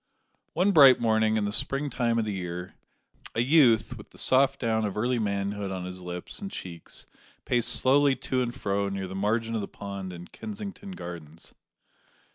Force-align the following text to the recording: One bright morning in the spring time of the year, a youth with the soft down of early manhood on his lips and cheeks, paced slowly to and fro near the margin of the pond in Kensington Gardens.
One 0.53 0.71
bright 0.71 0.99
morning 0.99 1.37
in 1.37 1.45
the 1.45 1.51
spring 1.51 1.91
time 1.91 2.17
of 2.17 2.25
the 2.25 2.33
year, 2.33 2.73
a 3.35 3.41
youth 3.41 3.99
with 3.99 4.09
the 4.09 4.17
soft 4.17 4.59
down 4.59 4.83
of 4.83 4.97
early 4.97 5.19
manhood 5.19 5.69
on 5.69 5.85
his 5.85 6.01
lips 6.01 6.39
and 6.41 6.49
cheeks, 6.49 7.05
paced 7.45 7.69
slowly 7.69 8.15
to 8.15 8.41
and 8.41 8.51
fro 8.51 8.89
near 8.89 9.07
the 9.07 9.13
margin 9.13 9.53
of 9.53 9.61
the 9.61 9.67
pond 9.67 10.11
in 10.11 10.25
Kensington 10.29 10.93
Gardens. 10.93 11.53